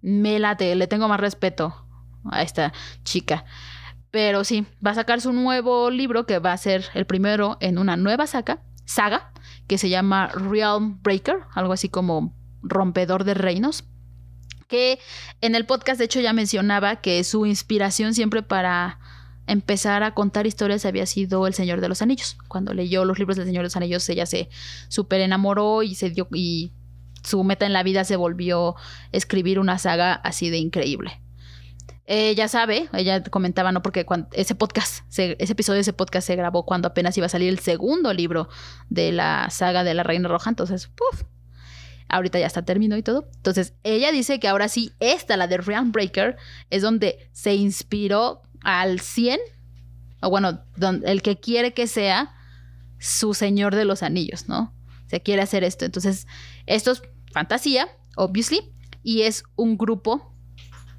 [0.00, 1.86] me late, le tengo más respeto
[2.30, 2.72] a esta
[3.04, 3.44] chica.
[4.10, 7.78] Pero sí, va a sacar su nuevo libro que va a ser el primero en
[7.78, 9.32] una nueva saga, saga
[9.66, 13.84] que se llama Realm Breaker, algo así como rompedor de reinos.
[14.68, 14.98] Que
[15.40, 18.98] en el podcast, de hecho, ya mencionaba que su inspiración siempre para
[19.46, 22.36] empezar a contar historias había sido El Señor de los Anillos.
[22.48, 24.48] Cuando leyó los libros del Señor de los Anillos, ella se
[24.88, 26.72] súper enamoró y se dio y
[27.22, 28.76] su meta en la vida se volvió
[29.12, 31.20] escribir una saga así de increíble.
[32.08, 33.82] Ella sabe, ella comentaba, ¿no?
[33.82, 37.48] Porque ese podcast, ese episodio de ese podcast se grabó cuando apenas iba a salir
[37.48, 38.48] el segundo libro
[38.88, 40.48] de la saga de la Reina Roja.
[40.48, 41.24] Entonces, ¡puf!
[42.08, 43.28] Ahorita ya está terminado y todo.
[43.34, 46.36] Entonces, ella dice que ahora sí, esta, la de Realm Breaker,
[46.70, 49.40] es donde se inspiró al 100,
[50.22, 50.62] o bueno,
[51.04, 52.36] el que quiere que sea
[53.00, 54.72] su Señor de los Anillos, ¿no?
[55.08, 55.84] Se quiere hacer esto.
[55.84, 56.28] Entonces,
[56.66, 57.02] esto es
[57.32, 60.35] fantasía, obviously, y es un grupo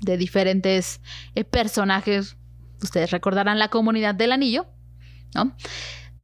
[0.02, 1.02] de diferentes
[1.36, 2.38] eh, personajes.
[2.82, 4.68] Ustedes recordarán la comunidad del anillo,
[5.34, 5.56] ¿no?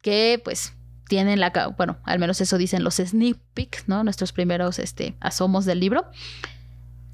[0.01, 0.73] Que pues
[1.07, 4.03] tienen la, bueno, al menos eso dicen los sneak peeks, ¿no?
[4.03, 6.05] Nuestros primeros este, asomos del libro.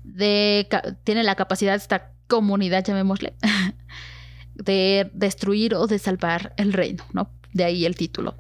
[0.03, 0.68] De,
[1.03, 3.34] tienen la capacidad, esta comunidad, llamémosle,
[4.55, 7.32] de destruir o de salvar el reino, ¿no?
[7.53, 8.36] De ahí el título.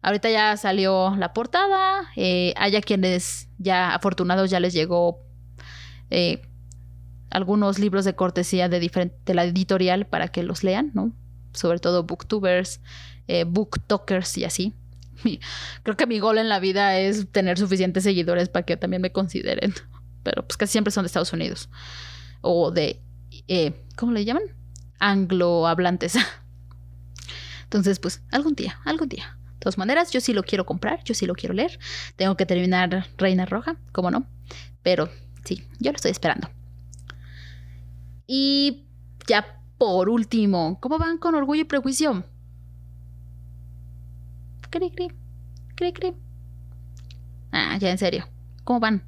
[0.00, 5.20] Ahorita ya salió la portada, eh, haya quienes ya afortunados ya les llegó
[6.10, 6.42] eh,
[7.30, 8.80] algunos libros de cortesía de,
[9.24, 11.12] de la editorial para que los lean, ¿no?
[11.52, 12.80] Sobre todo booktubers,
[13.26, 14.74] eh, booktokers y así.
[15.82, 19.12] creo que mi gol en la vida es tener suficientes seguidores para que también me
[19.12, 19.74] consideren.
[20.22, 21.68] Pero pues casi siempre son de Estados Unidos.
[22.40, 23.00] O de,
[23.48, 24.42] eh, ¿cómo le llaman?
[24.98, 26.16] Anglohablantes.
[27.64, 29.36] Entonces, pues algún día, algún día.
[29.54, 31.78] De todas maneras, yo sí lo quiero comprar, yo sí lo quiero leer.
[32.16, 34.26] Tengo que terminar Reina Roja, ¿cómo no?
[34.82, 35.10] Pero
[35.44, 36.48] sí, yo lo estoy esperando.
[38.30, 38.84] Y
[39.26, 42.24] ya por último, ¿cómo van con orgullo y prejuicio?
[44.68, 45.08] Cri, cri,
[45.74, 46.14] cri, cri.
[47.50, 48.28] Ah, ya en serio.
[48.64, 49.02] ¿Cómo van?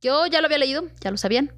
[0.00, 1.52] Yo ya lo había leído, ya lo sabían,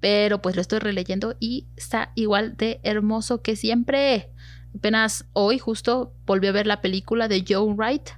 [0.00, 4.30] pero pues lo estoy releyendo y está igual de hermoso que siempre.
[4.76, 8.10] Apenas hoy justo volví a ver la película de Joe Wright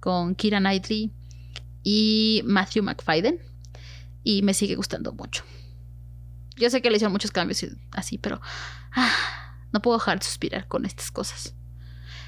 [0.00, 1.12] con Kira Knightley
[1.82, 3.38] y Matthew McFadden
[4.22, 5.44] y me sigue gustando mucho.
[6.56, 8.40] Yo sé que le hicieron muchos cambios así, pero
[8.92, 9.12] ah,
[9.72, 11.54] no puedo dejar de suspirar con estas cosas.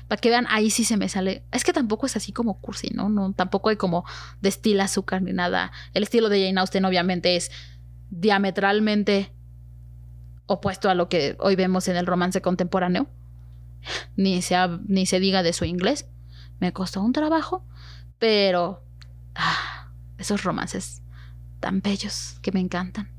[0.08, 1.44] Para que vean, ahí sí se me sale.
[1.50, 3.08] Es que tampoco es así como cursi, ¿no?
[3.08, 4.04] no tampoco hay como
[4.40, 5.72] destila azúcar ni nada.
[5.94, 7.50] El estilo de Jane Austen obviamente es
[8.10, 9.32] diametralmente
[10.46, 13.08] opuesto a lo que hoy vemos en el romance contemporáneo.
[14.16, 14.56] Ni se,
[14.86, 16.06] ni se diga de su inglés.
[16.58, 17.64] Me costó un trabajo,
[18.18, 18.82] pero
[19.34, 21.02] ah, esos romances
[21.60, 23.15] tan bellos que me encantan.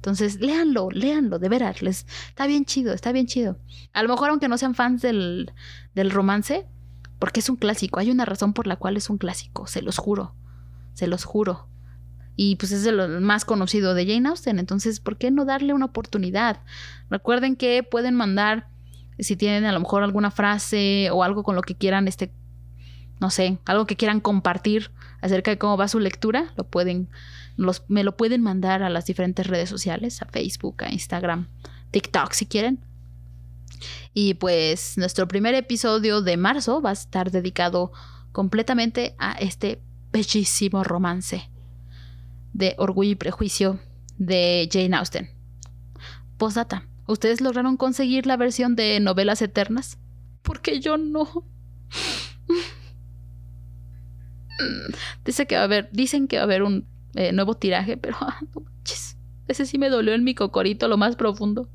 [0.00, 3.58] Entonces, léanlo, léanlo, de veras, les, está bien chido, está bien chido.
[3.92, 5.52] A lo mejor aunque no sean fans del,
[5.94, 6.66] del romance,
[7.18, 9.98] porque es un clásico, hay una razón por la cual es un clásico, se los
[9.98, 10.34] juro,
[10.94, 11.68] se los juro.
[12.34, 15.84] Y pues es el más conocido de Jane Austen, entonces, ¿por qué no darle una
[15.84, 16.62] oportunidad?
[17.10, 18.68] Recuerden que pueden mandar,
[19.18, 22.32] si tienen a lo mejor alguna frase o algo con lo que quieran, este,
[23.20, 24.90] no sé, algo que quieran compartir
[25.20, 27.08] acerca de cómo va su lectura, lo pueden
[27.88, 31.46] me lo pueden mandar a las diferentes redes sociales, a Facebook, a Instagram,
[31.90, 32.80] TikTok si quieren.
[34.14, 37.92] Y pues nuestro primer episodio de marzo va a estar dedicado
[38.32, 39.80] completamente a este
[40.12, 41.50] bellísimo romance
[42.52, 43.78] de Orgullo y Prejuicio
[44.18, 45.30] de Jane Austen.
[46.36, 49.98] Posdata, ¿ustedes lograron conseguir la versión de novelas eternas?
[50.42, 51.44] Porque yo no.
[55.24, 58.16] Dice que va a haber, dicen que va a haber un eh, nuevo tiraje, pero
[58.20, 58.40] ah,
[59.48, 61.68] ese sí me dolió en mi cocorito lo más profundo.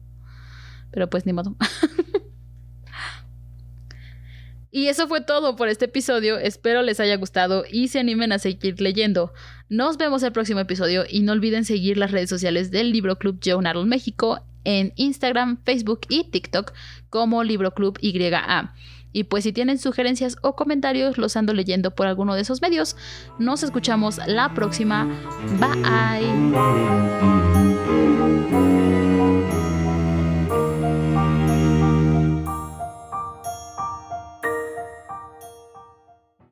[0.92, 1.56] Pero pues ni modo.
[4.72, 6.38] y eso fue todo por este episodio.
[6.38, 9.34] Espero les haya gustado y se animen a seguir leyendo.
[9.68, 13.40] Nos vemos el próximo episodio y no olviden seguir las redes sociales del Libro Club
[13.44, 16.72] Joan México en Instagram, Facebook y TikTok
[17.10, 18.74] como Libro Club YA.
[19.16, 22.98] Y pues si tienen sugerencias o comentarios, los ando leyendo por alguno de esos medios.
[23.40, 25.08] Nos escuchamos la próxima.
[25.58, 26.26] Bye.